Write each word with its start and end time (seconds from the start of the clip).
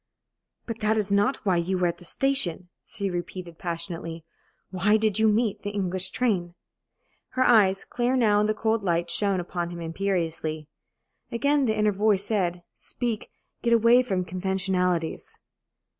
"But 0.65 0.79
that 0.79 0.97
is 0.97 1.11
not 1.11 1.45
why 1.45 1.57
you 1.57 1.77
were 1.77 1.85
at 1.85 1.99
the 1.99 2.05
station," 2.05 2.69
she 2.87 3.07
repeated, 3.11 3.59
passionately. 3.59 4.25
"Why 4.71 4.97
did 4.97 5.19
you 5.19 5.27
meet 5.27 5.61
the 5.61 5.69
English 5.69 6.09
train?" 6.09 6.55
Her 7.37 7.43
eyes, 7.43 7.85
clear 7.85 8.15
now 8.15 8.39
in 8.41 8.47
the 8.47 8.55
cold 8.55 8.81
light, 8.81 9.11
shone 9.11 9.39
upon 9.39 9.69
him 9.69 9.79
imperiously. 9.79 10.67
Again 11.31 11.65
the 11.67 11.77
inner 11.77 11.91
voice 11.91 12.23
said: 12.25 12.63
"Speak 12.73 13.29
get 13.61 13.73
away 13.73 14.01
from 14.01 14.25
conventionalities. 14.25 15.37